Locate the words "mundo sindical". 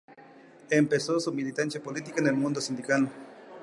2.33-3.07